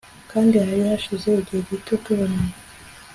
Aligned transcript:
kandi 0.31 0.55
hari 0.65 0.81
hashize 0.89 1.29
igihe 1.41 1.61
gito 1.69 1.93
tubonanye 2.03 2.55